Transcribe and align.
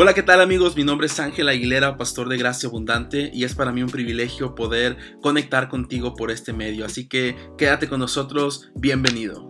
Hola, 0.00 0.14
¿qué 0.14 0.22
tal 0.22 0.40
amigos? 0.40 0.76
Mi 0.76 0.84
nombre 0.84 1.08
es 1.08 1.18
Ángel 1.18 1.48
Aguilera, 1.48 1.96
pastor 1.96 2.28
de 2.28 2.36
Gracia 2.36 2.68
Abundante, 2.68 3.32
y 3.34 3.42
es 3.42 3.56
para 3.56 3.72
mí 3.72 3.82
un 3.82 3.90
privilegio 3.90 4.54
poder 4.54 4.96
conectar 5.20 5.68
contigo 5.68 6.14
por 6.14 6.30
este 6.30 6.52
medio. 6.52 6.86
Así 6.86 7.08
que 7.08 7.34
quédate 7.58 7.88
con 7.88 7.98
nosotros, 7.98 8.70
bienvenido. 8.76 9.48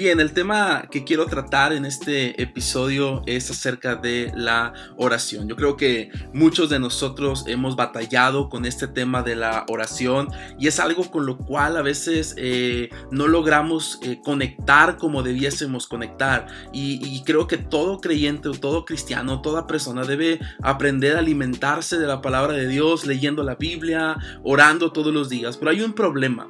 Bien, 0.00 0.18
el 0.18 0.32
tema 0.32 0.88
que 0.90 1.04
quiero 1.04 1.26
tratar 1.26 1.74
en 1.74 1.84
este 1.84 2.40
episodio 2.40 3.22
es 3.26 3.50
acerca 3.50 3.96
de 3.96 4.32
la 4.34 4.72
oración. 4.96 5.46
Yo 5.46 5.56
creo 5.56 5.76
que 5.76 6.10
muchos 6.32 6.70
de 6.70 6.78
nosotros 6.78 7.44
hemos 7.46 7.76
batallado 7.76 8.48
con 8.48 8.64
este 8.64 8.88
tema 8.88 9.22
de 9.22 9.36
la 9.36 9.66
oración 9.68 10.28
y 10.58 10.68
es 10.68 10.80
algo 10.80 11.10
con 11.10 11.26
lo 11.26 11.36
cual 11.36 11.76
a 11.76 11.82
veces 11.82 12.34
eh, 12.38 12.88
no 13.10 13.28
logramos 13.28 13.98
eh, 14.00 14.22
conectar 14.24 14.96
como 14.96 15.22
debiésemos 15.22 15.86
conectar. 15.86 16.46
Y, 16.72 17.06
y 17.06 17.22
creo 17.24 17.46
que 17.46 17.58
todo 17.58 18.00
creyente 18.00 18.48
o 18.48 18.52
todo 18.52 18.86
cristiano, 18.86 19.42
toda 19.42 19.66
persona 19.66 20.04
debe 20.04 20.40
aprender 20.62 21.16
a 21.16 21.18
alimentarse 21.18 21.98
de 21.98 22.06
la 22.06 22.22
palabra 22.22 22.54
de 22.54 22.68
Dios, 22.68 23.04
leyendo 23.04 23.42
la 23.42 23.56
Biblia, 23.56 24.16
orando 24.44 24.92
todos 24.92 25.12
los 25.12 25.28
días. 25.28 25.58
Pero 25.58 25.72
hay 25.72 25.82
un 25.82 25.92
problema. 25.92 26.48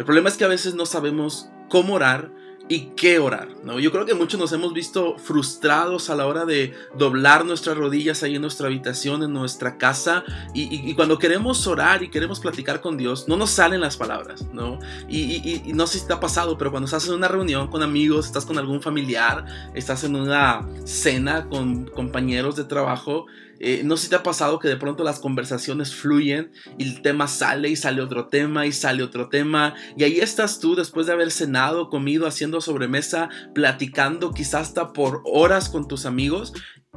El 0.00 0.04
problema 0.04 0.28
es 0.28 0.36
que 0.36 0.44
a 0.44 0.48
veces 0.48 0.74
no 0.74 0.84
sabemos 0.84 1.48
cómo 1.68 1.94
orar 1.94 2.32
y 2.68 2.90
qué 2.96 3.18
orar, 3.18 3.48
¿no? 3.64 3.80
Yo 3.80 3.90
creo 3.90 4.04
que 4.04 4.14
muchos 4.14 4.38
nos 4.38 4.52
hemos 4.52 4.74
visto 4.74 5.16
frustrados 5.18 6.10
a 6.10 6.14
la 6.14 6.26
hora 6.26 6.44
de 6.44 6.74
doblar 6.96 7.44
nuestras 7.46 7.76
rodillas 7.76 8.22
ahí 8.22 8.36
en 8.36 8.42
nuestra 8.42 8.66
habitación, 8.66 9.22
en 9.22 9.32
nuestra 9.32 9.78
casa, 9.78 10.24
y, 10.54 10.94
cuando 10.94 11.18
queremos 11.18 11.66
orar 11.66 12.02
y 12.02 12.10
queremos 12.10 12.40
platicar 12.40 12.80
con 12.80 12.96
Dios, 12.96 13.26
no 13.26 13.36
nos 13.36 13.50
salen 13.50 13.80
las 13.80 13.96
palabras, 13.96 14.44
¿no? 14.52 14.78
Y, 15.08 15.62
y, 15.66 15.72
no 15.72 15.86
sé 15.86 15.98
si 15.98 16.06
te 16.06 16.12
ha 16.12 16.20
pasado, 16.20 16.58
pero 16.58 16.70
cuando 16.70 16.84
estás 16.84 17.06
en 17.08 17.14
una 17.14 17.28
reunión 17.28 17.68
con 17.68 17.82
amigos, 17.82 18.26
estás 18.26 18.44
con 18.44 18.58
algún 18.58 18.82
familiar, 18.82 19.46
estás 19.74 20.04
en 20.04 20.16
una 20.16 20.66
cena 20.84 21.46
con 21.48 21.86
compañeros 21.86 22.56
de 22.56 22.64
trabajo, 22.64 23.26
eh, 23.60 23.82
no 23.84 23.96
sé 23.96 24.04
si 24.04 24.10
te 24.10 24.16
ha 24.16 24.22
pasado 24.22 24.58
que 24.58 24.68
de 24.68 24.76
pronto 24.76 25.04
las 25.04 25.18
conversaciones 25.18 25.94
fluyen 25.94 26.52
y 26.78 26.84
el 26.84 27.02
tema 27.02 27.26
sale 27.28 27.68
y 27.68 27.76
sale 27.76 28.02
otro 28.02 28.28
tema 28.28 28.66
y 28.66 28.72
sale 28.72 29.02
otro 29.02 29.28
tema 29.28 29.74
y 29.96 30.04
ahí 30.04 30.20
estás 30.20 30.60
tú 30.60 30.74
después 30.74 31.06
de 31.06 31.12
haber 31.12 31.30
cenado, 31.30 31.90
comido, 31.90 32.26
haciendo 32.26 32.60
sobremesa, 32.60 33.28
platicando 33.54 34.32
quizás 34.32 34.68
hasta 34.68 34.92
por 34.92 35.22
horas 35.24 35.68
con 35.68 35.88
tus 35.88 36.04
amigos 36.04 36.52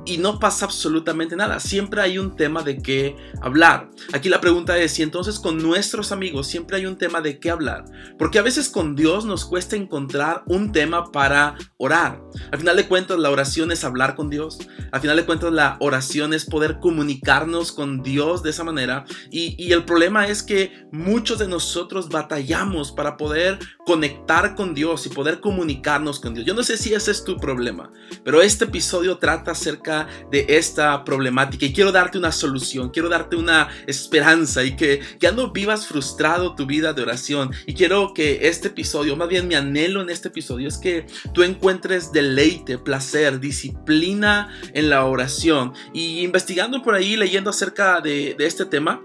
y 0.05 0.17
no 0.17 0.39
pasa 0.39 0.65
absolutamente 0.65 1.35
nada. 1.35 1.59
Siempre 1.59 2.01
hay 2.01 2.17
un 2.17 2.35
tema 2.35 2.63
de 2.63 2.81
qué 2.81 3.15
hablar. 3.41 3.89
Aquí 4.13 4.29
la 4.29 4.41
pregunta 4.41 4.77
es 4.77 4.93
si 4.93 5.03
entonces 5.03 5.39
con 5.39 5.57
nuestros 5.57 6.11
amigos 6.11 6.47
siempre 6.47 6.77
hay 6.77 6.85
un 6.85 6.97
tema 6.97 7.21
de 7.21 7.39
qué 7.39 7.51
hablar. 7.51 7.85
Porque 8.17 8.39
a 8.39 8.41
veces 8.41 8.69
con 8.69 8.95
Dios 8.95 9.25
nos 9.25 9.45
cuesta 9.45 9.75
encontrar 9.75 10.43
un 10.47 10.71
tema 10.71 11.11
para 11.11 11.55
orar. 11.77 12.21
Al 12.51 12.59
final 12.59 12.75
de 12.75 12.87
cuentas 12.87 13.19
la 13.19 13.29
oración 13.29 13.71
es 13.71 13.83
hablar 13.83 14.15
con 14.15 14.29
Dios. 14.29 14.59
Al 14.91 15.01
final 15.01 15.17
de 15.17 15.25
cuentas 15.25 15.51
la 15.51 15.77
oración 15.79 16.33
es 16.33 16.45
poder 16.45 16.79
comunicarnos 16.79 17.71
con 17.71 18.01
Dios 18.01 18.43
de 18.43 18.49
esa 18.49 18.63
manera. 18.63 19.05
Y, 19.29 19.55
y 19.63 19.71
el 19.71 19.85
problema 19.85 20.27
es 20.27 20.41
que 20.41 20.87
muchos 20.91 21.39
de 21.39 21.47
nosotros 21.47 22.09
batallamos 22.09 22.91
para 22.91 23.17
poder 23.17 23.59
conectar 23.85 24.55
con 24.55 24.73
Dios 24.73 25.05
y 25.05 25.09
poder 25.09 25.39
comunicarnos 25.39 26.19
con 26.19 26.33
Dios. 26.33 26.45
Yo 26.45 26.53
no 26.53 26.63
sé 26.63 26.77
si 26.77 26.93
ese 26.93 27.11
es 27.11 27.23
tu 27.23 27.37
problema, 27.37 27.91
pero 28.23 28.41
este 28.41 28.65
episodio 28.65 29.17
trata 29.17 29.51
acerca 29.51 29.90
de 30.31 30.45
esta 30.49 31.03
problemática 31.03 31.65
y 31.65 31.73
quiero 31.73 31.91
darte 31.91 32.17
una 32.17 32.31
solución, 32.31 32.89
quiero 32.89 33.09
darte 33.09 33.35
una 33.35 33.69
esperanza 33.87 34.63
y 34.63 34.75
que 34.75 35.01
ya 35.19 35.31
no 35.31 35.51
vivas 35.51 35.87
frustrado 35.87 36.55
tu 36.55 36.65
vida 36.65 36.93
de 36.93 37.01
oración. 37.01 37.51
Y 37.65 37.73
quiero 37.73 38.13
que 38.13 38.47
este 38.47 38.69
episodio, 38.69 39.15
más 39.15 39.29
bien 39.29 39.47
mi 39.47 39.55
anhelo 39.55 40.01
en 40.01 40.09
este 40.09 40.29
episodio 40.29 40.67
es 40.67 40.77
que 40.77 41.05
tú 41.33 41.43
encuentres 41.43 42.11
deleite, 42.11 42.77
placer, 42.77 43.39
disciplina 43.39 44.49
en 44.73 44.89
la 44.89 45.05
oración. 45.05 45.73
Y 45.93 46.21
investigando 46.21 46.81
por 46.81 46.95
ahí, 46.95 47.15
leyendo 47.15 47.49
acerca 47.49 48.01
de, 48.01 48.35
de 48.37 48.45
este 48.45 48.65
tema, 48.65 49.01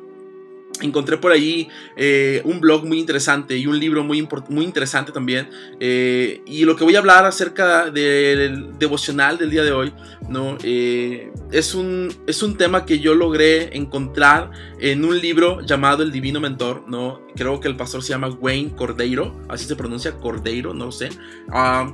Encontré 0.82 1.16
por 1.16 1.32
ahí 1.32 1.69
eh, 1.97 2.42
un 2.44 2.60
blog 2.60 2.84
muy 2.84 2.98
interesante 2.98 3.56
y 3.56 3.66
un 3.66 3.78
libro 3.78 4.04
muy, 4.04 4.26
muy 4.48 4.64
interesante 4.64 5.10
también. 5.10 5.48
Eh, 5.81 6.42
y 6.47 6.64
lo 6.64 6.76
que 6.76 6.84
voy 6.84 6.97
a 6.97 6.98
hablar 6.98 7.25
acerca 7.25 7.91
del 7.91 8.78
devocional 8.78 9.38
del 9.38 9.50
día 9.50 9.64
de 9.64 9.72
hoy, 9.72 9.92
¿no? 10.28 10.59
Eh, 10.62 11.32
es, 11.50 11.75
un, 11.75 12.12
es 12.26 12.42
un 12.42 12.56
tema 12.56 12.84
que 12.84 12.98
yo 12.98 13.14
logré 13.14 13.76
encontrar 13.76 14.50
en 14.78 15.04
un 15.04 15.19
libro 15.19 15.60
llamado 15.62 16.03
El 16.03 16.12
Divino 16.12 16.41
Mentor, 16.41 16.84
¿no? 16.87 17.22
Creo 17.34 17.58
que 17.60 17.69
el 17.69 17.76
pastor 17.76 18.03
se 18.03 18.10
llama 18.10 18.28
Wayne 18.28 18.75
Cordeiro, 18.76 19.34
así 19.48 19.64
se 19.64 19.76
pronuncia, 19.76 20.12
Cordeiro, 20.12 20.75
no 20.75 20.93
sé. 20.93 21.08
Ah, 21.50 21.91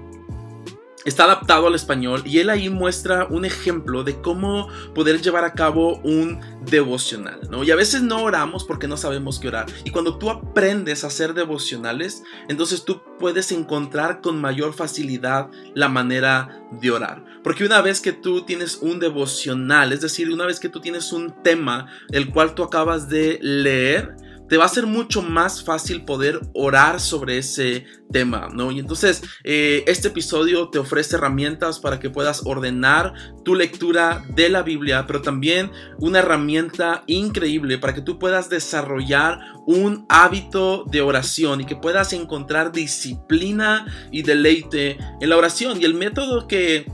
está 1.05 1.25
adaptado 1.25 1.67
al 1.67 1.75
español 1.75 2.23
y 2.25 2.39
él 2.39 2.51
ahí 2.51 2.69
muestra 2.69 3.27
un 3.29 3.45
ejemplo 3.45 4.05
de 4.05 4.21
cómo 4.21 4.69
poder 4.95 5.21
llevar 5.21 5.45
a 5.45 5.55
cabo 5.55 5.99
un 5.99 6.41
devocional, 6.65 7.41
¿no? 7.51 7.65
Y 7.65 7.71
a 7.71 7.77
veces 7.77 8.03
no 8.03 8.23
oramos 8.23 8.65
porque 8.65 8.89
no 8.89 8.97
sabemos 8.97 9.39
qué 9.39 9.49
orar. 9.49 9.67
Y 9.85 9.91
cuando 9.91 10.19
tú 10.19 10.31
aprendes 10.31 11.05
a 11.05 11.09
hacer 11.09 11.35
devocionales, 11.35 12.23
entonces 12.49 12.85
tú 12.85 13.03
puedes 13.19 13.53
encontrar 13.53 14.21
con 14.21 14.41
mayor 14.41 14.73
facilidad 14.75 15.51
la 15.75 15.89
manera 15.89 16.62
de 16.71 16.91
orar. 16.91 17.25
Porque 17.43 17.65
una 17.65 17.81
vez 17.81 18.01
que 18.01 18.12
tú 18.12 18.43
tienes 18.43 18.79
un 18.81 18.99
devocional, 19.01 19.93
es 19.93 20.01
decir, 20.01 20.31
una 20.31 20.47
vez 20.47 20.61
que 20.61 20.69
tú 20.69 20.81
tienes 20.81 21.12
un 21.12 21.35
tema 21.43 21.89
el 22.11 22.31
cual 22.31 22.55
tú 22.55 22.62
acabas 22.62 23.09
de 23.09 23.39
leer, 23.43 24.17
te 24.49 24.57
va 24.57 24.67
a 24.67 24.69
ser 24.69 24.87
mucho 24.87 25.23
más 25.23 25.65
fácil 25.65 26.05
poder 26.05 26.41
orar 26.55 27.01
sobre 27.01 27.39
ese 27.39 27.87
tema, 28.11 28.49
¿no? 28.53 28.71
Y 28.71 28.79
entonces 28.79 29.23
eh, 29.45 29.85
este 29.87 30.09
episodio 30.09 30.69
te 30.69 30.79
ofrece 30.79 31.17
herramientas 31.17 31.79
para 31.79 31.99
que 31.99 32.11
puedas 32.11 32.43
ordenar 32.45 33.15
tu 33.45 33.55
lectura 33.55 34.23
de 34.35 34.49
la 34.51 34.63
Biblia, 34.63 35.07
pero 35.07 35.23
también 35.23 35.71
una 35.99 36.19
herramienta 36.19 37.03
increíble 37.07 37.79
para 37.79 37.95
que 37.95 38.03
tú 38.03 38.19
puedas 38.19 38.51
desarrollar 38.51 39.41
un 39.67 40.05
hábito 40.09 40.85
de 40.91 41.01
oración 41.01 41.63
y 41.63 41.65
que 41.65 41.77
puedas 41.77 42.13
encontrar 42.13 42.73
disciplina 42.73 43.87
y 44.11 44.23
deleite 44.23 44.99
en 45.21 45.29
la 45.29 45.37
oración. 45.37 45.81
Y 45.81 45.85
el 45.85 45.95
método 45.95 46.47
que 46.47 46.87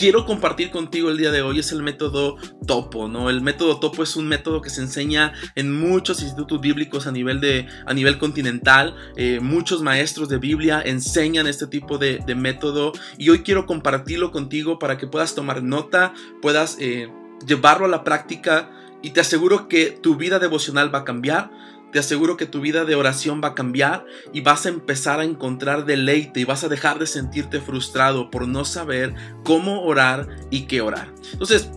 quiero 0.00 0.24
compartir 0.24 0.70
contigo 0.70 1.10
el 1.10 1.18
día 1.18 1.30
de 1.30 1.42
hoy 1.42 1.58
es 1.58 1.72
el 1.72 1.82
método 1.82 2.38
Topo, 2.66 3.06
¿no? 3.06 3.28
El 3.28 3.42
método 3.42 3.80
Topo 3.80 4.02
es 4.02 4.16
un 4.16 4.28
método 4.28 4.62
que 4.62 4.70
se 4.70 4.80
enseña 4.80 5.34
en 5.56 5.78
muchos 5.78 6.22
institutos 6.22 6.58
bíblicos 6.58 7.06
a 7.06 7.12
nivel, 7.12 7.38
de, 7.38 7.68
a 7.84 7.92
nivel 7.92 8.16
continental. 8.16 8.96
Eh, 9.16 9.40
muchos 9.42 9.82
maestros 9.82 10.30
de 10.30 10.38
Biblia 10.38 10.80
enseñan 10.82 11.46
este 11.46 11.66
tipo 11.66 11.98
de, 11.98 12.24
método 12.34 12.92
y 13.18 13.28
hoy 13.28 13.40
quiero 13.40 13.66
compartirlo 13.66 14.30
contigo 14.30 14.78
para 14.78 14.96
que 14.96 15.06
puedas 15.06 15.34
tomar 15.34 15.62
nota, 15.62 16.14
puedas 16.40 16.78
eh, 16.80 17.12
llevarlo 17.46 17.84
a 17.84 17.90
la 17.90 18.02
práctica 18.02 18.70
y 19.02 19.10
te 19.10 19.20
aseguro 19.20 19.68
que 19.68 19.90
tu 19.90 20.16
vida 20.16 20.38
devocional 20.38 20.94
va 20.94 21.00
a 21.00 21.04
cambiar 21.04 21.50
te 21.92 21.98
aseguro 21.98 22.36
que 22.36 22.46
tu 22.46 22.60
vida 22.60 22.84
de 22.84 22.94
oración 22.94 23.40
va 23.42 23.48
a 23.48 23.54
cambiar 23.54 24.04
y 24.32 24.40
vas 24.40 24.66
a 24.66 24.68
empezar 24.68 25.20
a 25.20 25.24
encontrar 25.24 25.84
deleite 25.84 26.40
y 26.40 26.44
vas 26.44 26.64
a 26.64 26.68
dejar 26.68 26.98
de 26.98 27.06
sentirte 27.06 27.60
frustrado 27.60 28.30
por 28.30 28.46
no 28.46 28.64
saber 28.64 29.14
cómo 29.44 29.82
orar 29.82 30.28
y 30.50 30.62
qué 30.62 30.80
orar. 30.80 31.12
Entonces, 31.32 31.70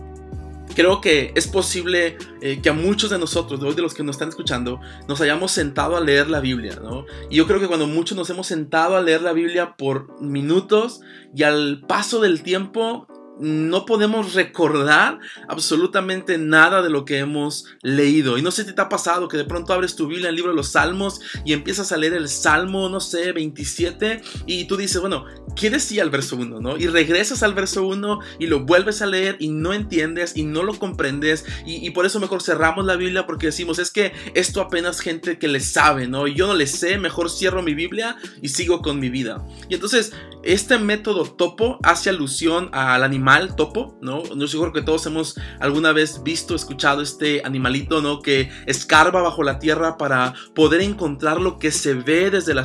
creo 0.74 1.00
que 1.00 1.32
es 1.34 1.46
posible 1.46 2.18
eh, 2.40 2.60
que 2.62 2.68
a 2.68 2.72
muchos 2.72 3.10
de 3.10 3.18
nosotros, 3.18 3.60
de 3.74 3.82
los 3.82 3.94
que 3.94 4.02
nos 4.02 4.16
están 4.16 4.28
escuchando, 4.28 4.80
nos 5.08 5.20
hayamos 5.20 5.52
sentado 5.52 5.96
a 5.96 6.00
leer 6.00 6.28
la 6.28 6.40
Biblia, 6.40 6.78
¿no? 6.82 7.06
Y 7.30 7.36
yo 7.36 7.46
creo 7.46 7.60
que 7.60 7.68
cuando 7.68 7.86
muchos 7.86 8.16
nos 8.16 8.30
hemos 8.30 8.46
sentado 8.46 8.96
a 8.96 9.02
leer 9.02 9.22
la 9.22 9.32
Biblia 9.32 9.76
por 9.76 10.20
minutos 10.20 11.00
y 11.34 11.42
al 11.42 11.82
paso 11.86 12.20
del 12.20 12.42
tiempo 12.42 13.06
no 13.38 13.84
podemos 13.84 14.34
recordar 14.34 15.18
absolutamente 15.48 16.38
nada 16.38 16.82
de 16.82 16.90
lo 16.90 17.04
que 17.04 17.18
hemos 17.18 17.66
leído. 17.82 18.38
Y 18.38 18.42
no 18.42 18.50
sé 18.50 18.64
si 18.64 18.72
te 18.72 18.80
ha 18.80 18.88
pasado 18.88 19.28
que 19.28 19.36
de 19.36 19.44
pronto 19.44 19.72
abres 19.72 19.96
tu 19.96 20.06
Biblia, 20.06 20.28
el 20.28 20.36
libro 20.36 20.50
de 20.50 20.56
los 20.56 20.72
Salmos, 20.72 21.20
y 21.44 21.52
empiezas 21.52 21.92
a 21.92 21.96
leer 21.96 22.14
el 22.14 22.28
Salmo, 22.28 22.88
no 22.88 23.00
sé, 23.00 23.32
27, 23.32 24.22
y 24.46 24.66
tú 24.66 24.76
dices, 24.76 25.00
bueno, 25.00 25.24
¿qué 25.56 25.70
decía 25.70 26.02
el 26.02 26.10
verso 26.10 26.36
1? 26.36 26.60
¿no? 26.60 26.76
Y 26.76 26.86
regresas 26.86 27.42
al 27.42 27.54
verso 27.54 27.86
1 27.86 28.20
y 28.38 28.46
lo 28.46 28.60
vuelves 28.60 29.02
a 29.02 29.06
leer 29.06 29.36
y 29.40 29.48
no 29.48 29.72
entiendes 29.72 30.36
y 30.36 30.44
no 30.44 30.62
lo 30.62 30.78
comprendes. 30.78 31.44
Y, 31.66 31.90
por 31.90 32.06
eso 32.06 32.18
mejor 32.18 32.42
cerramos 32.42 32.84
la 32.84 32.96
Biblia 32.96 33.26
porque 33.26 33.46
decimos, 33.46 33.78
es 33.78 33.90
que 33.90 34.12
esto 34.34 34.60
apenas 34.60 35.00
gente 35.00 35.38
que 35.38 35.48
le 35.48 35.60
sabe, 35.60 36.08
¿no? 36.08 36.26
Y 36.26 36.34
yo 36.34 36.46
no 36.46 36.54
le 36.54 36.66
sé, 36.66 36.98
mejor 36.98 37.30
cierro 37.30 37.62
mi 37.62 37.74
Biblia 37.74 38.16
y 38.42 38.48
sigo 38.48 38.82
con 38.82 38.98
mi 38.98 39.10
vida. 39.10 39.44
Y 39.68 39.74
entonces, 39.74 40.12
este 40.42 40.78
método 40.78 41.24
topo 41.24 41.78
hace 41.82 42.10
alusión 42.10 42.68
al 42.72 43.04
animal 43.04 43.23
animal 43.24 43.56
topo, 43.56 43.96
¿no? 44.02 44.22
No 44.36 44.46
seguro 44.46 44.72
que 44.72 44.82
todos 44.82 45.06
hemos 45.06 45.36
alguna 45.58 45.92
vez 45.92 46.22
visto, 46.22 46.54
escuchado 46.54 47.00
este 47.00 47.40
animalito, 47.44 48.02
¿no? 48.02 48.20
Que 48.20 48.50
escarba 48.66 49.22
bajo 49.22 49.42
la 49.42 49.58
tierra 49.58 49.96
para 49.96 50.34
poder 50.54 50.82
encontrar 50.82 51.40
lo 51.40 51.58
que 51.58 51.70
se 51.70 51.94
ve 51.94 52.30
desde 52.30 52.52
la, 52.52 52.64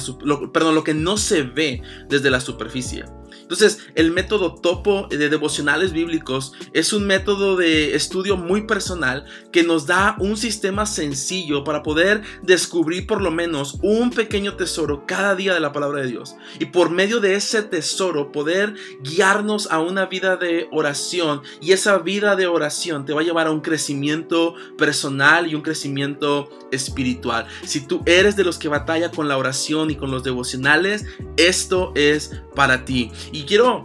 perdón, 0.52 0.76
lo 0.76 0.84
que 0.84 0.94
no 0.94 1.16
se 1.16 1.44
ve 1.44 1.82
desde 2.10 2.30
la 2.30 2.42
superficie. 2.42 3.06
Entonces, 3.42 3.80
el 3.96 4.12
método 4.12 4.56
topo 4.56 5.08
de 5.10 5.30
devocionales 5.30 5.92
bíblicos 5.92 6.54
es 6.74 6.94
un 6.94 7.08
método 7.08 7.56
de 7.56 7.96
estudio 7.96 8.38
muy 8.38 8.68
personal 8.68 9.26
que 9.52 9.64
nos 9.64 9.86
da 9.86 10.16
un 10.20 10.38
sistema 10.38 10.86
sencillo 10.86 11.64
para 11.64 11.84
poder 11.84 12.22
descubrir 12.44 13.08
por 13.08 13.22
lo 13.22 13.32
menos 13.32 13.78
un 13.82 14.12
pequeño 14.12 14.56
tesoro 14.56 15.06
cada 15.06 15.36
día 15.36 15.54
de 15.54 15.60
la 15.60 15.72
palabra 15.72 16.02
de 16.02 16.08
Dios. 16.08 16.36
Y 16.60 16.66
por 16.66 16.90
medio 16.90 17.20
de 17.20 17.36
ese 17.36 17.64
tesoro 17.64 18.32
poder 18.32 18.74
guiarnos 19.02 19.72
a 19.72 19.80
una 19.80 20.06
vida 20.06 20.38
de 20.38 20.68
oración. 20.72 21.42
Y 21.62 21.72
esa 21.72 21.98
vida 22.00 22.36
de 22.36 22.48
oración 22.48 23.06
te 23.06 23.14
va 23.14 23.22
a 23.22 23.24
llevar 23.24 23.48
a 23.48 23.52
un 23.52 23.62
crecimiento 23.62 24.56
personal 24.78 25.48
y 25.48 25.56
un 25.56 25.62
crecimiento 25.62 26.50
espiritual. 26.72 27.48
Si 27.64 27.82
tú 27.82 28.02
eres 28.06 28.36
de 28.36 28.44
los 28.44 28.58
que 28.58 28.68
batalla 28.68 29.12
con 29.12 29.28
la 29.28 29.38
oración 29.38 29.90
y 29.92 29.96
con 29.96 30.12
los 30.12 30.24
devocionales, 30.24 31.06
esto 31.38 31.92
es 31.96 32.42
para 32.56 32.86
ti. 32.86 33.12
Y 33.32 33.44
quiero 33.44 33.84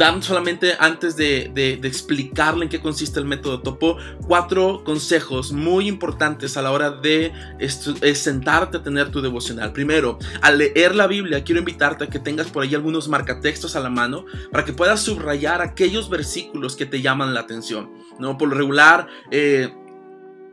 dar 0.00 0.22
solamente 0.22 0.74
antes 0.78 1.14
de, 1.14 1.78
explicarle 1.82 2.64
en 2.64 2.70
qué 2.70 2.80
consiste 2.80 3.20
el 3.20 3.26
método 3.26 3.60
topo, 3.60 3.98
cuatro 4.26 4.82
consejos 4.82 5.52
muy 5.52 5.88
importantes 5.88 6.56
a 6.56 6.62
la 6.62 6.72
hora 6.72 6.90
de 6.90 7.32
sentarte 8.14 8.78
a 8.78 8.82
tener 8.82 9.10
tu 9.10 9.20
devocional. 9.20 9.72
Primero, 9.72 10.18
al 10.40 10.56
leer 10.58 10.94
la 10.94 11.06
Biblia, 11.06 11.44
quiero 11.44 11.58
invitarte 11.58 12.04
a 12.04 12.06
que 12.08 12.18
tengas 12.18 12.48
por 12.48 12.62
ahí 12.62 12.74
algunos 12.74 13.08
marcatextos 13.08 13.76
a 13.76 13.80
la 13.80 13.90
mano 13.90 14.24
para 14.50 14.64
que 14.64 14.72
puedas 14.72 15.02
subrayar 15.02 15.60
aquellos 15.60 16.08
versículos 16.08 16.76
que 16.76 16.86
te 16.86 17.02
llaman 17.02 17.34
la 17.34 17.40
atención. 17.40 17.90
¿no? 18.18 18.38
Por 18.38 18.48
lo 18.48 18.56
regular, 18.56 19.06
eh, 19.30 19.74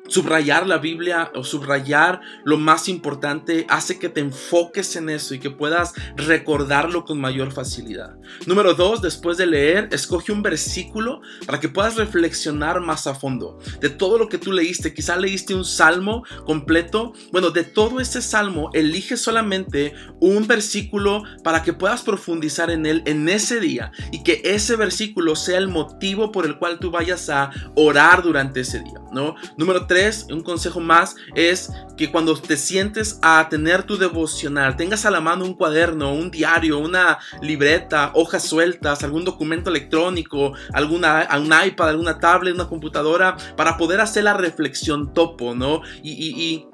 Subrayar 0.08 0.68
la 0.68 0.78
Biblia 0.78 1.32
o 1.36 1.44
subrayar 1.44 2.22
lo 2.44 2.58
más 2.58 2.88
importante 2.88 3.66
hace 3.70 4.00
que 4.00 4.10
te 4.10 4.22
enfoques 4.22 4.96
en 4.96 5.10
eso 5.10 5.34
y 5.34 5.40
que 5.40 5.50
puedas 5.50 5.94
recordarlo 6.16 7.06
con 7.06 7.20
mayor 7.20 7.52
facilidad. 7.52 8.16
Número 8.46 8.74
dos, 8.74 9.02
después 9.02 9.38
de 9.38 9.48
leer, 9.48 9.90
escoge 9.92 10.32
un 10.32 10.42
versículo 10.42 11.22
para 11.46 11.60
que 11.60 11.70
puedas 11.70 11.96
reflexionar 11.96 12.82
más 12.82 13.08
a 13.08 13.16
fondo 13.16 13.60
de 13.80 13.90
todo 13.90 14.18
lo 14.18 14.30
que 14.30 14.38
tú 14.38 14.52
leíste. 14.52 14.94
Quizá 14.94 15.16
leíste 15.18 15.54
un 15.54 15.66
salmo 15.66 16.24
completo. 16.46 17.14
Bueno, 17.32 17.52
de 17.52 17.64
todo 17.64 18.00
ese 18.00 18.22
salmo, 18.22 18.70
elige 18.74 19.18
solamente 19.18 19.94
un 20.20 20.48
versículo 20.48 21.24
para 21.44 21.64
que 21.64 21.74
puedas 21.74 22.02
profundizar 22.02 22.72
en 22.72 22.86
él 22.86 23.04
en 23.06 23.28
ese 23.30 23.60
día 23.60 23.92
y 24.12 24.24
que 24.24 24.42
ese 24.44 24.76
versículo 24.76 25.36
sea 25.36 25.58
el 25.58 25.68
motivo 25.68 26.32
por 26.32 26.46
el 26.46 26.58
cual 26.58 26.80
tú 26.80 26.92
vayas 26.92 27.30
a 27.30 27.52
orar 27.76 28.24
durante 28.24 28.62
ese 28.62 28.80
día, 28.80 29.02
¿no? 29.12 29.36
Número 29.58 29.86
tres, 29.86 29.97
un 30.30 30.42
consejo 30.42 30.80
más, 30.80 31.16
es 31.36 31.72
que 31.98 32.12
cuando 32.12 32.36
te 32.40 32.58
sientes 32.58 33.20
a 33.22 33.48
tener 33.50 33.84
tu 33.84 33.98
devocional, 33.98 34.76
tengas 34.76 35.06
a 35.06 35.12
la 35.12 35.22
mano 35.22 35.46
un 35.46 35.56
cuaderno, 35.56 36.14
un 36.14 36.30
diario, 36.30 36.80
una 36.80 37.18
libreta, 37.42 38.12
hojas 38.14 38.44
sueltas, 38.44 39.04
algún 39.04 39.26
documento 39.26 39.70
electrónico, 39.70 40.54
alguna, 40.74 41.28
un 41.38 41.52
iPad, 41.68 41.90
alguna 41.90 42.20
tablet, 42.20 42.54
una 42.54 42.68
computadora, 42.68 43.36
para 43.56 43.78
poder 43.78 44.00
hacer 44.02 44.24
la 44.24 44.34
reflexión 44.34 45.14
topo, 45.14 45.56
¿no? 45.56 45.82
y 46.04 46.68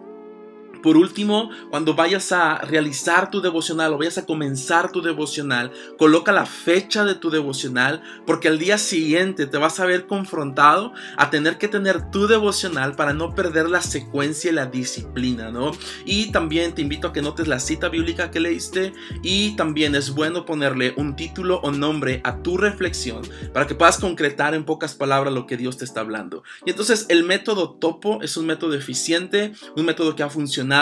por 0.83 0.97
último, 0.97 1.49
cuando 1.69 1.95
vayas 1.95 2.33
a 2.33 2.57
realizar 2.57 3.31
tu 3.31 3.39
devocional 3.39 3.93
o 3.93 3.97
vayas 3.97 4.17
a 4.17 4.25
comenzar 4.25 4.91
tu 4.91 5.01
devocional, 5.01 5.71
coloca 5.97 6.33
la 6.33 6.45
fecha 6.45 7.05
de 7.05 7.15
tu 7.15 7.29
devocional 7.29 8.03
porque 8.25 8.49
al 8.49 8.59
día 8.59 8.77
siguiente 8.77 9.47
te 9.47 9.57
vas 9.57 9.79
a 9.79 9.85
ver 9.85 10.07
confrontado 10.07 10.91
a 11.15 11.29
tener 11.29 11.57
que 11.57 11.69
tener 11.69 12.11
tu 12.11 12.27
devocional 12.27 12.97
para 12.97 13.13
no 13.13 13.33
perder 13.33 13.69
la 13.69 13.81
secuencia 13.81 14.51
y 14.51 14.55
la 14.55 14.65
disciplina, 14.65 15.51
¿no? 15.51 15.71
Y 16.05 16.33
también 16.33 16.75
te 16.75 16.81
invito 16.81 17.07
a 17.07 17.13
que 17.13 17.21
notes 17.21 17.47
la 17.47 17.61
cita 17.61 17.87
bíblica 17.87 18.29
que 18.29 18.41
leíste 18.41 18.91
y 19.21 19.55
también 19.55 19.95
es 19.95 20.09
bueno 20.09 20.45
ponerle 20.45 20.93
un 20.97 21.15
título 21.15 21.61
o 21.63 21.71
nombre 21.71 22.19
a 22.25 22.43
tu 22.43 22.57
reflexión 22.57 23.21
para 23.53 23.67
que 23.67 23.75
puedas 23.75 23.99
concretar 23.99 24.53
en 24.53 24.65
pocas 24.65 24.95
palabras 24.95 25.33
lo 25.33 25.47
que 25.47 25.55
Dios 25.55 25.77
te 25.77 25.85
está 25.85 26.01
hablando. 26.01 26.43
Y 26.65 26.71
entonces 26.71 27.05
el 27.07 27.23
método 27.23 27.71
topo 27.71 28.21
es 28.21 28.35
un 28.35 28.47
método 28.47 28.73
eficiente, 28.73 29.53
un 29.77 29.85
método 29.85 30.17
que 30.17 30.23
ha 30.23 30.29
funcionado 30.29 30.72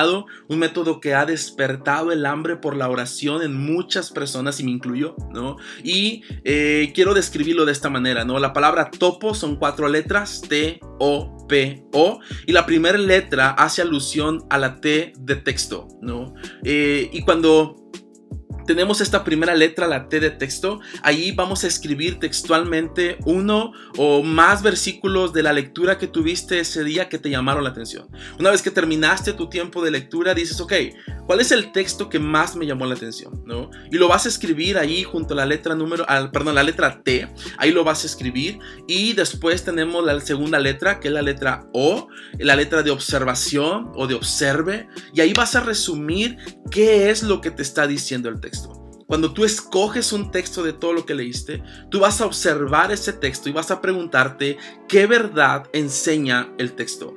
un 0.48 0.60
método 0.60 1.00
que 1.00 1.14
ha 1.14 1.26
despertado 1.26 2.12
el 2.12 2.26
hambre 2.26 2.56
por 2.56 2.76
la 2.76 2.90
oración 2.90 3.42
en 3.42 3.54
muchas 3.54 4.10
personas, 4.12 4.60
y 4.60 4.64
me 4.64 4.72
incluyo, 4.72 5.16
¿no? 5.34 5.58
Y 5.84 6.24
eh, 6.44 6.92
quiero 6.96 7.14
describirlo 7.14 7.66
de 7.66 7.72
esta 7.72 7.90
manera, 7.90 8.24
¿no? 8.24 8.40
La 8.40 8.54
palabra 8.54 8.90
topo 8.90 9.34
son 9.34 9.58
cuatro 9.58 9.88
letras, 9.88 10.42
T, 10.42 10.80
O, 11.00 11.46
P, 11.48 11.86
O, 11.94 12.20
y 12.48 12.52
la 12.52 12.66
primera 12.66 12.98
letra 12.98 13.52
hace 13.52 13.82
alusión 13.82 14.46
a 14.50 14.58
la 14.58 14.76
T 14.80 15.14
de 15.20 15.36
texto, 15.36 15.88
¿no? 16.02 16.34
Eh, 16.64 17.10
y 17.12 17.22
cuando 17.22 17.76
tenemos 18.66 19.02
esta 19.02 19.24
primera 19.24 19.56
letra, 19.56 19.88
la 19.88 20.08
T 20.08 20.19
de 20.19 20.31
texto, 20.31 20.80
ahí 21.04 21.31
vamos 21.31 21.63
a 21.63 21.68
escribir 21.68 22.19
textualmente 22.19 23.18
uno 23.25 23.74
o 23.98 24.24
más 24.24 24.62
versículos 24.63 25.34
de 25.34 25.44
la 25.44 25.54
lectura 25.54 25.98
que 25.98 26.08
tuviste 26.08 26.60
ese 26.60 26.84
día 26.84 27.10
que 27.10 27.18
te 27.18 27.30
llamaron 27.30 27.63
la 27.63 27.72
atención. 27.72 28.08
Una 28.40 28.52
vez 28.52 28.62
que 28.62 28.72
terminaste 28.72 29.34
tu 29.34 29.50
tiempo 29.50 29.84
de 29.84 29.92
lectura, 29.92 30.34
dices, 30.34 30.60
ok, 30.60 30.74
¿cuál 31.25 31.40
es 31.40 31.52
el 31.52 31.72
texto 31.72 32.10
que 32.10 32.19
más 32.19 32.56
me 32.56 32.66
llamó 32.66 32.86
la 32.86 32.96
atención? 32.96 33.44
¿No? 33.46 33.69
Y 33.92 33.98
lo 33.98 34.08
vas 34.08 34.25
a 34.25 34.30
escribir 34.30 34.78
ahí 34.78 35.04
junto 35.04 35.34
a 35.34 35.38
la 35.38 35.46
letra 35.46 35.75
número, 35.75 36.08
al, 36.10 36.31
perdón, 36.31 36.56
la 36.56 36.63
letra 36.63 37.02
T, 37.04 37.28
ahí 37.58 37.72
lo 37.72 37.84
vas 37.84 38.04
a 38.04 38.08
escribir 38.08 38.60
y 38.88 39.13
después 39.13 39.63
tenemos 39.63 40.04
la 40.06 40.19
segunda 40.19 40.60
letra, 40.60 41.00
que 41.00 41.08
es 41.08 41.13
la 41.13 41.22
letra 41.22 41.68
O, 41.74 42.08
la 42.40 42.56
letra 42.56 42.84
de 42.84 42.92
observación 42.92 43.92
o 43.96 44.08
de 44.08 44.16
observe, 44.16 44.88
y 45.13 45.22
ahí 45.22 45.34
vas 45.34 45.56
a 45.56 45.62
resumir 45.62 46.38
qué 46.69 47.10
es 47.10 47.24
lo 47.24 47.42
que 47.42 47.52
te 47.52 47.62
está 47.62 47.88
diciendo 47.88 48.30
el 48.30 48.40
texto. 48.40 48.61
Cuando 49.12 49.34
tú 49.34 49.44
escoges 49.44 50.13
un 50.13 50.31
texto 50.31 50.63
de 50.63 50.72
todo 50.72 50.94
lo 50.94 51.06
que 51.06 51.13
leíste, 51.13 51.62
tú 51.90 52.00
vas 52.00 52.22
a 52.22 52.25
observar 52.25 52.94
ese 52.94 53.12
texto 53.12 53.50
y 53.50 53.52
vas 53.52 53.69
a 53.69 53.81
preguntarte 53.81 54.58
qué 54.88 55.06
verdad 55.06 55.69
enseña 55.74 56.54
el 56.58 56.72
texto. 56.72 57.13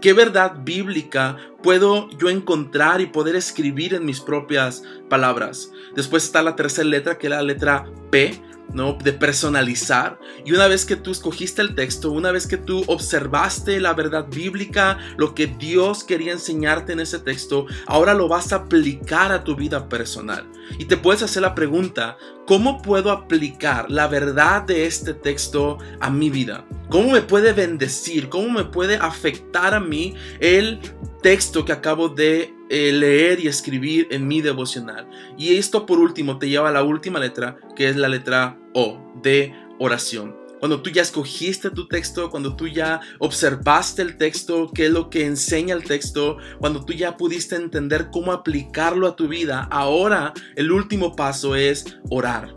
¿Qué 0.00 0.14
verdad 0.14 0.60
bíblica 0.64 1.36
puedo 1.62 2.08
yo 2.12 2.30
encontrar 2.30 3.02
y 3.02 3.08
poder 3.08 3.36
escribir 3.36 3.92
en 3.92 4.06
mis 4.06 4.22
propias 4.22 4.84
palabras? 5.10 5.70
Después 5.94 6.24
está 6.24 6.42
la 6.42 6.56
tercera 6.56 6.88
letra, 6.88 7.18
que 7.18 7.26
es 7.26 7.30
la 7.32 7.42
letra 7.42 7.92
P, 8.10 8.40
¿no? 8.72 8.94
De 8.94 9.12
personalizar. 9.12 10.18
Y 10.44 10.52
una 10.52 10.66
vez 10.66 10.84
que 10.84 10.96
tú 10.96 11.10
escogiste 11.10 11.62
el 11.62 11.74
texto, 11.74 12.10
una 12.10 12.32
vez 12.32 12.46
que 12.46 12.56
tú 12.56 12.84
observaste 12.86 13.80
la 13.80 13.94
verdad 13.94 14.26
bíblica, 14.28 14.98
lo 15.16 15.34
que 15.34 15.46
Dios 15.46 16.04
quería 16.04 16.32
enseñarte 16.32 16.92
en 16.92 17.00
ese 17.00 17.18
texto, 17.18 17.66
ahora 17.86 18.14
lo 18.14 18.28
vas 18.28 18.52
a 18.52 18.56
aplicar 18.56 19.32
a 19.32 19.44
tu 19.44 19.56
vida 19.56 19.88
personal. 19.88 20.46
Y 20.78 20.86
te 20.86 20.96
puedes 20.96 21.22
hacer 21.22 21.42
la 21.42 21.54
pregunta, 21.54 22.16
¿cómo 22.46 22.82
puedo 22.82 23.10
aplicar 23.10 23.90
la 23.90 24.08
verdad 24.08 24.62
de 24.62 24.86
este 24.86 25.14
texto 25.14 25.78
a 26.00 26.10
mi 26.10 26.30
vida? 26.30 26.64
¿Cómo 26.90 27.12
me 27.12 27.22
puede 27.22 27.52
bendecir? 27.52 28.28
¿Cómo 28.28 28.50
me 28.50 28.64
puede 28.64 28.96
afectar 28.96 29.74
a 29.74 29.80
mí 29.80 30.14
el 30.40 30.80
texto 31.24 31.64
que 31.64 31.72
acabo 31.72 32.10
de 32.10 32.54
eh, 32.68 32.92
leer 32.92 33.40
y 33.40 33.48
escribir 33.48 34.06
en 34.10 34.28
mi 34.28 34.42
devocional. 34.42 35.08
Y 35.38 35.56
esto 35.56 35.86
por 35.86 35.98
último 35.98 36.38
te 36.38 36.50
lleva 36.50 36.68
a 36.68 36.72
la 36.72 36.82
última 36.82 37.18
letra, 37.18 37.56
que 37.74 37.88
es 37.88 37.96
la 37.96 38.08
letra 38.08 38.58
O, 38.74 39.00
de 39.22 39.54
oración. 39.78 40.36
Cuando 40.60 40.82
tú 40.82 40.90
ya 40.90 41.00
escogiste 41.00 41.70
tu 41.70 41.88
texto, 41.88 42.30
cuando 42.30 42.54
tú 42.54 42.68
ya 42.68 43.00
observaste 43.20 44.02
el 44.02 44.18
texto, 44.18 44.70
qué 44.74 44.84
es 44.86 44.92
lo 44.92 45.08
que 45.08 45.24
enseña 45.24 45.74
el 45.74 45.84
texto, 45.84 46.36
cuando 46.58 46.84
tú 46.84 46.92
ya 46.92 47.16
pudiste 47.16 47.56
entender 47.56 48.10
cómo 48.12 48.30
aplicarlo 48.30 49.06
a 49.06 49.16
tu 49.16 49.26
vida, 49.26 49.66
ahora 49.70 50.34
el 50.56 50.70
último 50.72 51.16
paso 51.16 51.56
es 51.56 51.96
orar. 52.10 52.54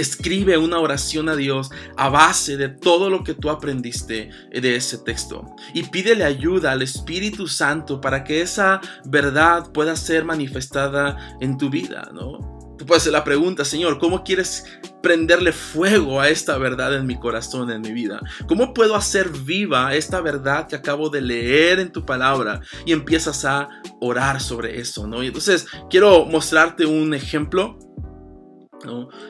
Escribe 0.00 0.56
una 0.56 0.78
oración 0.78 1.28
a 1.28 1.36
Dios 1.36 1.68
a 1.98 2.08
base 2.08 2.56
de 2.56 2.70
todo 2.70 3.10
lo 3.10 3.22
que 3.22 3.34
tú 3.34 3.50
aprendiste 3.50 4.30
de 4.50 4.74
ese 4.74 4.96
texto. 4.96 5.44
Y 5.74 5.82
pídele 5.82 6.24
ayuda 6.24 6.72
al 6.72 6.80
Espíritu 6.80 7.46
Santo 7.46 8.00
para 8.00 8.24
que 8.24 8.40
esa 8.40 8.80
verdad 9.04 9.70
pueda 9.72 9.94
ser 9.96 10.24
manifestada 10.24 11.36
en 11.42 11.58
tu 11.58 11.68
vida, 11.68 12.10
¿no? 12.14 12.38
Tú 12.78 12.86
puedes 12.86 13.02
hacer 13.02 13.12
la 13.12 13.24
pregunta, 13.24 13.62
Señor, 13.62 13.98
¿cómo 13.98 14.24
quieres 14.24 14.64
prenderle 15.02 15.52
fuego 15.52 16.18
a 16.18 16.30
esta 16.30 16.56
verdad 16.56 16.94
en 16.94 17.06
mi 17.06 17.18
corazón, 17.18 17.70
en 17.70 17.82
mi 17.82 17.92
vida? 17.92 18.22
¿Cómo 18.48 18.72
puedo 18.72 18.96
hacer 18.96 19.28
viva 19.28 19.94
esta 19.94 20.22
verdad 20.22 20.66
que 20.66 20.76
acabo 20.76 21.10
de 21.10 21.20
leer 21.20 21.78
en 21.78 21.92
tu 21.92 22.06
palabra? 22.06 22.62
Y 22.86 22.92
empiezas 22.92 23.44
a 23.44 23.68
orar 24.00 24.40
sobre 24.40 24.80
eso, 24.80 25.06
¿no? 25.06 25.22
Y 25.22 25.26
entonces 25.26 25.66
quiero 25.90 26.24
mostrarte 26.24 26.86
un 26.86 27.12
ejemplo 27.12 27.78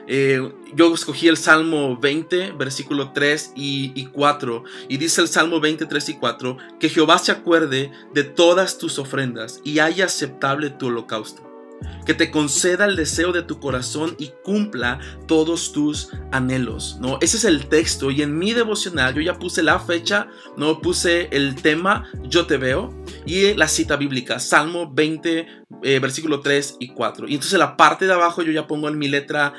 eh, 0.06 0.52
yo 0.74 0.94
escogí 0.94 1.28
el 1.28 1.36
Salmo 1.36 1.96
20, 1.96 2.52
versículo 2.52 3.12
3 3.12 3.52
y, 3.56 3.92
y, 3.94 4.06
4, 4.06 4.64
y 4.88 4.96
dice 4.96 5.20
el 5.20 5.28
Salmo 5.28 5.60
20, 5.60 5.86
3 5.86 6.08
y 6.08 6.14
4, 6.14 6.56
que 6.78 6.88
Jehová 6.88 7.18
se 7.18 7.32
acuerde 7.32 7.90
de 8.14 8.24
todas 8.24 8.78
tus 8.78 8.98
ofrendas 8.98 9.60
y 9.64 9.78
haya 9.78 10.06
aceptable 10.06 10.70
tu 10.70 10.86
holocausto 10.86 11.49
que 12.06 12.14
te 12.14 12.30
conceda 12.30 12.84
el 12.84 12.96
deseo 12.96 13.32
de 13.32 13.42
tu 13.42 13.60
corazón 13.60 14.16
y 14.18 14.32
cumpla 14.42 14.98
todos 15.26 15.72
tus 15.72 16.10
anhelos, 16.32 16.98
¿no? 17.00 17.18
Ese 17.20 17.36
es 17.36 17.44
el 17.44 17.66
texto 17.68 18.10
y 18.10 18.22
en 18.22 18.38
mi 18.38 18.52
devocional 18.52 19.14
yo 19.14 19.20
ya 19.20 19.38
puse 19.38 19.62
la 19.62 19.78
fecha, 19.78 20.28
no 20.56 20.80
puse 20.80 21.28
el 21.30 21.54
tema, 21.56 22.10
yo 22.24 22.46
te 22.46 22.56
veo 22.56 22.94
y 23.26 23.54
la 23.54 23.68
cita 23.68 23.96
bíblica, 23.96 24.38
Salmo 24.38 24.90
20, 24.92 25.46
eh, 25.82 25.98
versículo 25.98 26.40
3 26.40 26.76
y 26.80 26.88
4. 26.88 27.28
Y 27.28 27.34
entonces 27.34 27.58
la 27.58 27.76
parte 27.76 28.06
de 28.06 28.12
abajo 28.12 28.42
yo 28.42 28.52
ya 28.52 28.66
pongo 28.66 28.88
en 28.88 28.98
mi 28.98 29.08
letra 29.08 29.52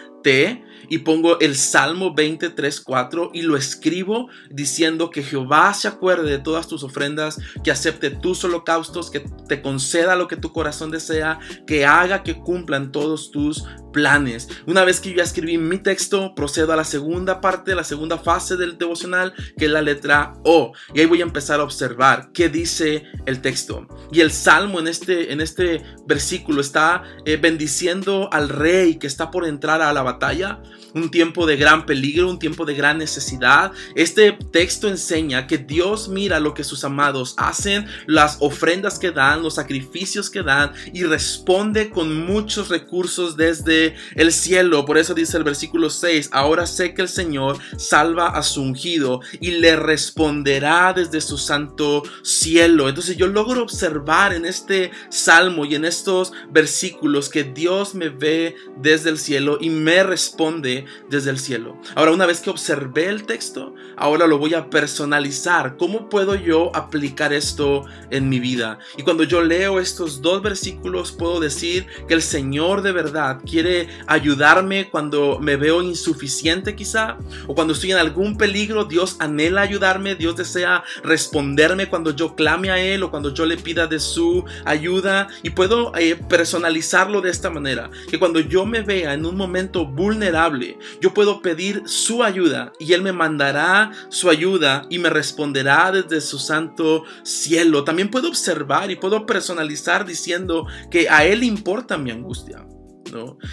Y 0.89 0.99
pongo 0.99 1.39
el 1.39 1.55
Salmo 1.55 2.13
23, 2.13 2.81
4 2.81 3.31
y 3.33 3.43
lo 3.43 3.55
escribo 3.55 4.27
diciendo 4.49 5.09
que 5.09 5.23
Jehová 5.23 5.73
se 5.73 5.87
acuerde 5.87 6.29
de 6.29 6.39
todas 6.39 6.67
tus 6.67 6.83
ofrendas, 6.83 7.39
que 7.63 7.71
acepte 7.71 8.09
tus 8.09 8.43
holocaustos, 8.43 9.09
que 9.09 9.21
te 9.47 9.61
conceda 9.61 10.15
lo 10.15 10.27
que 10.27 10.35
tu 10.35 10.51
corazón 10.51 10.91
desea, 10.91 11.39
que 11.65 11.85
haga 11.85 12.23
que 12.23 12.39
cumplan 12.39 12.91
todos 12.91 13.31
tus 13.31 13.63
planes. 13.91 14.47
Una 14.65 14.83
vez 14.83 14.99
que 14.99 15.11
yo 15.11 15.17
ya 15.17 15.23
escribí 15.23 15.57
mi 15.57 15.77
texto, 15.77 16.33
procedo 16.35 16.73
a 16.73 16.75
la 16.75 16.83
segunda 16.83 17.41
parte, 17.41 17.75
la 17.75 17.83
segunda 17.83 18.17
fase 18.17 18.57
del 18.57 18.77
devocional, 18.77 19.33
que 19.57 19.65
es 19.65 19.71
la 19.71 19.81
letra 19.81 20.33
O. 20.43 20.73
Y 20.93 20.99
ahí 20.99 21.05
voy 21.05 21.21
a 21.21 21.25
empezar 21.25 21.59
a 21.59 21.63
observar 21.63 22.31
qué 22.33 22.49
dice 22.49 23.03
el 23.25 23.41
texto. 23.41 23.87
Y 24.11 24.21
el 24.21 24.31
salmo 24.31 24.79
en 24.79 24.87
este, 24.87 25.31
en 25.31 25.41
este 25.41 25.83
versículo 26.07 26.61
está 26.61 27.03
eh, 27.25 27.37
bendiciendo 27.37 28.29
al 28.31 28.49
rey 28.49 28.95
que 28.95 29.07
está 29.07 29.31
por 29.31 29.45
entrar 29.45 29.81
a 29.81 29.93
la 29.93 30.03
batalla 30.03 30.61
un 30.93 31.09
tiempo 31.09 31.45
de 31.45 31.57
gran 31.57 31.85
peligro, 31.85 32.29
un 32.29 32.39
tiempo 32.39 32.65
de 32.65 32.73
gran 32.73 32.97
necesidad. 32.97 33.71
Este 33.95 34.33
texto 34.51 34.87
enseña 34.87 35.47
que 35.47 35.57
Dios 35.57 36.09
mira 36.09 36.39
lo 36.39 36.53
que 36.53 36.63
sus 36.63 36.83
amados 36.83 37.33
hacen, 37.37 37.87
las 38.07 38.37
ofrendas 38.39 38.99
que 38.99 39.11
dan, 39.11 39.41
los 39.41 39.55
sacrificios 39.55 40.29
que 40.29 40.43
dan 40.43 40.73
y 40.93 41.03
responde 41.03 41.89
con 41.89 42.25
muchos 42.25 42.69
recursos 42.69 43.37
desde 43.37 43.80
el 44.15 44.31
cielo. 44.31 44.85
Por 44.85 44.97
eso 44.97 45.13
dice 45.13 45.37
el 45.37 45.43
versículo 45.43 45.89
6, 45.89 46.29
ahora 46.31 46.65
sé 46.65 46.93
que 46.93 47.01
el 47.01 47.09
Señor 47.09 47.57
salva 47.77 48.27
a 48.27 48.43
su 48.43 48.61
ungido 48.61 49.21
y 49.39 49.51
le 49.51 49.75
responderá 49.75 50.93
desde 50.93 51.21
su 51.21 51.37
santo 51.37 52.03
cielo. 52.23 52.89
Entonces 52.89 53.17
yo 53.17 53.27
logro 53.27 53.63
observar 53.63 54.33
en 54.33 54.45
este 54.45 54.91
salmo 55.09 55.65
y 55.65 55.75
en 55.75 55.85
estos 55.85 56.33
versículos 56.51 57.29
que 57.29 57.43
Dios 57.43 57.95
me 57.95 58.09
ve 58.09 58.55
desde 58.77 59.09
el 59.09 59.17
cielo 59.17 59.57
y 59.59 59.69
me 59.69 60.03
responde 60.03 60.85
desde 61.09 61.29
el 61.29 61.39
cielo. 61.39 61.79
Ahora, 61.95 62.11
una 62.11 62.25
vez 62.25 62.39
que 62.41 62.49
observé 62.49 63.07
el 63.07 63.25
texto, 63.25 63.73
ahora 63.97 64.27
lo 64.27 64.37
voy 64.37 64.53
a 64.53 64.69
personalizar. 64.69 65.77
¿Cómo 65.77 66.09
puedo 66.09 66.35
yo 66.35 66.75
aplicar 66.75 67.33
esto 67.33 67.85
en 68.09 68.29
mi 68.29 68.39
vida? 68.39 68.79
Y 68.97 69.03
cuando 69.03 69.23
yo 69.23 69.41
leo 69.41 69.79
estos 69.79 70.21
dos 70.21 70.41
versículos, 70.41 71.11
puedo 71.11 71.39
decir 71.39 71.87
que 72.07 72.13
el 72.13 72.21
Señor 72.21 72.81
de 72.81 72.91
verdad 72.91 73.39
quiere 73.45 73.70
ayudarme 74.07 74.89
cuando 74.89 75.39
me 75.39 75.55
veo 75.55 75.81
insuficiente 75.81 76.75
quizá, 76.75 77.17
o 77.47 77.55
cuando 77.55 77.73
estoy 77.73 77.91
en 77.91 77.97
algún 77.97 78.37
peligro, 78.37 78.85
Dios 78.85 79.17
anhela 79.19 79.61
ayudarme, 79.61 80.15
Dios 80.15 80.35
desea 80.35 80.83
responderme 81.03 81.87
cuando 81.87 82.11
yo 82.11 82.35
clame 82.35 82.71
a 82.71 82.79
Él 82.79 83.03
o 83.03 83.11
cuando 83.11 83.33
yo 83.33 83.45
le 83.45 83.57
pida 83.57 83.87
de 83.87 83.99
su 83.99 84.43
ayuda. 84.65 85.27
Y 85.43 85.51
puedo 85.51 85.95
eh, 85.95 86.15
personalizarlo 86.15 87.21
de 87.21 87.29
esta 87.29 87.49
manera, 87.49 87.89
que 88.09 88.19
cuando 88.19 88.39
yo 88.39 88.65
me 88.65 88.81
vea 88.81 89.13
en 89.13 89.25
un 89.25 89.35
momento 89.35 89.85
vulnerable, 89.85 90.77
yo 90.99 91.13
puedo 91.13 91.41
pedir 91.41 91.83
su 91.85 92.23
ayuda 92.23 92.73
y 92.79 92.93
Él 92.93 93.01
me 93.01 93.13
mandará 93.13 93.91
su 94.09 94.29
ayuda 94.29 94.85
y 94.89 94.99
me 94.99 95.09
responderá 95.09 95.91
desde 95.91 96.21
su 96.21 96.39
santo 96.39 97.03
cielo. 97.23 97.83
También 97.83 98.09
puedo 98.09 98.27
observar 98.27 98.91
y 98.91 98.95
puedo 98.95 99.25
personalizar 99.25 100.05
diciendo 100.05 100.67
que 100.89 101.09
a 101.09 101.25
Él 101.25 101.43
importa 101.43 101.97
mi 101.97 102.11
angustia. 102.11 102.65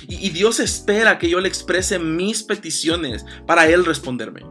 Y 0.08 0.30
Dios 0.30 0.60
espera 0.60 1.18
que 1.18 1.28
yo 1.28 1.40
le 1.40 1.48
exprese 1.48 1.98
mis 1.98 2.42
peticiones 2.42 3.24
para 3.46 3.68
Él 3.68 3.84
responderme. 3.84 4.42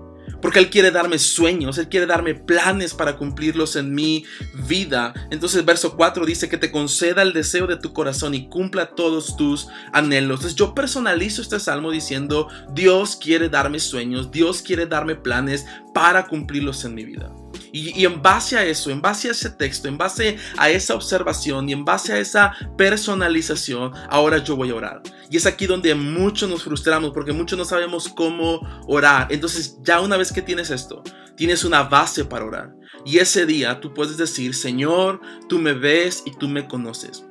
Porque 0.41 0.59
Él 0.59 0.69
quiere 0.69 0.91
darme 0.91 1.17
sueños, 1.19 1.77
Él 1.77 1.89
quiere 1.89 2.05
darme 2.05 2.35
planes 2.35 2.93
para 2.93 3.17
cumplirlos 3.17 3.75
en 3.75 3.93
mi 3.93 4.25
vida. 4.67 5.13
Entonces 5.31 5.65
verso 5.65 5.95
4 5.95 6.25
dice 6.25 6.49
que 6.49 6.57
te 6.57 6.71
conceda 6.71 7.21
el 7.21 7.33
deseo 7.33 7.67
de 7.67 7.77
tu 7.77 7.93
corazón 7.93 8.33
y 8.35 8.47
cumpla 8.49 8.95
todos 8.95 9.35
tus 9.35 9.67
anhelos. 9.93 10.39
Entonces 10.39 10.55
yo 10.55 10.75
personalizo 10.75 11.41
este 11.41 11.59
salmo 11.59 11.91
diciendo, 11.91 12.49
Dios 12.73 13.15
quiere 13.15 13.49
darme 13.49 13.79
sueños, 13.79 14.31
Dios 14.31 14.61
quiere 14.61 14.85
darme 14.85 15.15
planes 15.15 15.65
para 15.93 16.27
cumplirlos 16.27 16.85
en 16.85 16.93
mi 16.93 17.05
vida. 17.05 17.31
Y, 17.77 18.05
en 18.05 18.21
base 18.23 18.57
a 18.57 18.65
eso, 18.65 18.89
en 18.89 19.01
base 19.01 19.27
a 19.27 19.31
ese 19.31 19.51
texto, 19.51 19.87
en 19.87 19.97
base 19.97 20.37
a 20.57 20.69
esa 20.69 20.95
observación 20.95 21.69
y 21.69 21.73
en 21.73 21.85
base 21.85 22.11
a 22.11 22.19
esa 22.19 22.53
personalización, 22.75 23.91
ahora 24.09 24.39
yo 24.39 24.55
voy 24.55 24.71
a 24.71 24.75
orar. 24.75 25.03
Y 25.29 25.37
es 25.37 25.45
aquí 25.45 25.67
donde 25.67 25.93
muchos 25.93 26.49
nos 26.49 26.63
frustramos 26.63 27.11
porque 27.11 27.33
muchos 27.33 27.57
no 27.57 27.65
sabemos 27.65 28.09
cómo 28.09 28.61
orar. 28.87 29.27
Entonces 29.29 29.77
ya 29.83 30.01
una 30.01 30.17
vez 30.17 30.31
que 30.31 30.41
tienes 30.41 30.71
esto, 30.71 31.03
tienes 31.35 31.63
una 31.63 31.83
base 31.83 32.25
para 32.25 32.45
orar. 32.45 32.73
Y 33.05 33.19
ese 33.19 33.45
día 33.45 33.79
tú 33.79 33.93
puedes 33.93 34.17
decir, 34.17 34.55
Señor, 34.55 35.21
tú 35.47 35.59
me 35.59 35.73
ves 35.73 36.23
y 36.25 36.31
tú 36.31 36.47
me 36.47 36.67
conoces. 36.67 37.25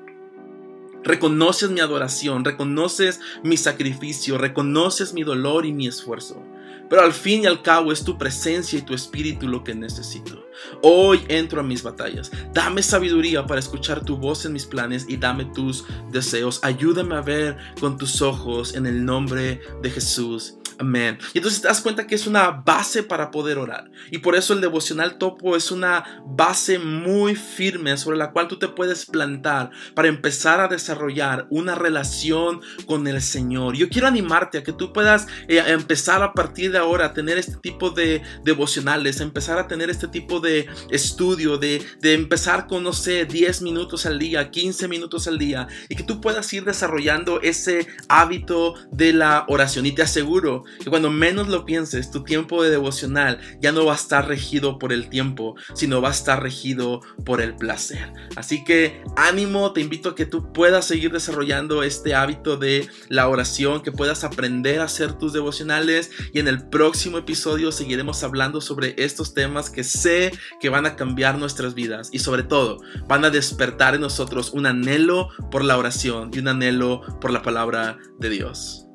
Reconoces 1.02 1.70
mi 1.70 1.80
adoración, 1.80 2.44
reconoces 2.44 3.20
mi 3.42 3.56
sacrificio, 3.56 4.38
reconoces 4.38 5.12
mi 5.12 5.24
dolor 5.24 5.66
y 5.66 5.72
mi 5.72 5.88
esfuerzo. 5.88 6.42
Pero 6.88 7.02
al 7.02 7.12
fin 7.12 7.42
y 7.42 7.46
al 7.46 7.62
cabo 7.62 7.92
es 7.92 8.04
tu 8.04 8.16
presencia 8.16 8.78
y 8.78 8.82
tu 8.82 8.94
espíritu 8.94 9.48
lo 9.48 9.64
que 9.64 9.74
necesito. 9.74 10.46
Hoy 10.82 11.24
entro 11.28 11.60
a 11.60 11.64
mis 11.64 11.82
batallas. 11.82 12.30
Dame 12.52 12.82
sabiduría 12.82 13.46
para 13.46 13.60
escuchar 13.60 14.04
tu 14.04 14.16
voz 14.16 14.44
en 14.44 14.52
mis 14.52 14.66
planes 14.66 15.06
y 15.08 15.16
dame 15.16 15.46
tus 15.46 15.84
deseos. 16.10 16.60
Ayúdame 16.62 17.16
a 17.16 17.20
ver 17.20 17.56
con 17.80 17.96
tus 17.96 18.22
ojos 18.22 18.74
en 18.74 18.86
el 18.86 19.04
nombre 19.04 19.60
de 19.82 19.90
Jesús. 19.90 20.58
Amén. 20.78 21.18
Y 21.32 21.38
entonces 21.38 21.62
te 21.62 21.68
das 21.68 21.80
cuenta 21.80 22.06
que 22.06 22.14
es 22.14 22.26
una 22.26 22.50
base 22.50 23.02
para 23.02 23.30
poder 23.30 23.58
orar. 23.58 23.90
Y 24.10 24.18
por 24.18 24.36
eso 24.36 24.52
el 24.52 24.60
devocional 24.60 25.16
topo 25.16 25.56
es 25.56 25.70
una 25.70 26.22
base 26.26 26.78
muy 26.78 27.34
firme 27.34 27.96
sobre 27.96 28.18
la 28.18 28.30
cual 28.32 28.48
tú 28.48 28.58
te 28.58 28.68
puedes 28.68 29.06
plantar 29.06 29.70
para 29.94 30.08
empezar 30.08 30.60
a 30.60 30.68
desarrollar 30.68 31.46
una 31.50 31.74
relación 31.74 32.60
con 32.86 33.06
el 33.06 33.22
Señor. 33.22 33.74
Yo 33.76 33.88
quiero 33.88 34.06
animarte 34.06 34.58
a 34.58 34.62
que 34.62 34.72
tú 34.72 34.92
puedas 34.92 35.26
eh, 35.48 35.62
empezar 35.66 36.22
a 36.22 36.34
partir 36.34 36.72
de 36.72 36.78
ahora 36.78 37.06
a 37.06 37.14
tener 37.14 37.38
este 37.38 37.56
tipo 37.56 37.90
de 37.90 38.22
devocionales, 38.44 39.20
empezar 39.20 39.58
a 39.58 39.68
tener 39.68 39.88
este 39.88 40.08
tipo 40.08 40.40
de 40.40 40.68
estudio, 40.90 41.56
de, 41.56 41.82
de 42.00 42.14
empezar 42.14 42.66
con, 42.66 42.82
no 42.82 42.92
sé, 42.92 43.24
10 43.24 43.62
minutos 43.62 44.04
al 44.04 44.18
día, 44.18 44.50
15 44.50 44.88
minutos 44.88 45.26
al 45.26 45.38
día, 45.38 45.68
y 45.88 45.96
que 45.96 46.02
tú 46.02 46.20
puedas 46.20 46.52
ir 46.52 46.64
desarrollando 46.64 47.40
ese 47.40 47.86
hábito 48.08 48.74
de 48.90 49.14
la 49.14 49.46
oración. 49.48 49.86
Y 49.86 49.92
te 49.92 50.02
aseguro 50.02 50.64
que 50.82 50.90
cuando 50.90 51.10
menos 51.10 51.48
lo 51.48 51.64
pienses, 51.64 52.10
tu 52.10 52.24
tiempo 52.24 52.62
de 52.62 52.70
devocional 52.70 53.40
ya 53.60 53.72
no 53.72 53.84
va 53.84 53.92
a 53.92 53.96
estar 53.96 54.28
regido 54.28 54.78
por 54.78 54.92
el 54.92 55.08
tiempo, 55.08 55.54
sino 55.74 56.00
va 56.00 56.08
a 56.08 56.12
estar 56.12 56.42
regido 56.42 57.00
por 57.24 57.40
el 57.40 57.56
placer. 57.56 58.12
Así 58.36 58.64
que 58.64 59.02
ánimo, 59.16 59.72
te 59.72 59.80
invito 59.80 60.10
a 60.10 60.14
que 60.14 60.26
tú 60.26 60.52
puedas 60.52 60.86
seguir 60.86 61.12
desarrollando 61.12 61.82
este 61.82 62.14
hábito 62.14 62.56
de 62.56 62.88
la 63.08 63.28
oración, 63.28 63.82
que 63.82 63.92
puedas 63.92 64.24
aprender 64.24 64.80
a 64.80 64.84
hacer 64.84 65.12
tus 65.14 65.32
devocionales 65.32 66.10
y 66.32 66.38
en 66.38 66.48
el 66.48 66.68
próximo 66.68 67.18
episodio 67.18 67.72
seguiremos 67.72 68.22
hablando 68.22 68.60
sobre 68.60 68.94
estos 68.98 69.34
temas 69.34 69.70
que 69.70 69.84
sé 69.84 70.32
que 70.60 70.68
van 70.68 70.86
a 70.86 70.96
cambiar 70.96 71.38
nuestras 71.38 71.74
vidas 71.74 72.10
y 72.12 72.18
sobre 72.18 72.42
todo 72.42 72.78
van 73.08 73.24
a 73.24 73.30
despertar 73.30 73.94
en 73.94 74.00
nosotros 74.00 74.52
un 74.52 74.66
anhelo 74.66 75.28
por 75.50 75.64
la 75.64 75.76
oración 75.76 76.30
y 76.32 76.38
un 76.38 76.48
anhelo 76.48 77.00
por 77.20 77.30
la 77.30 77.42
palabra 77.42 77.98
de 78.18 78.30
Dios. 78.30 78.86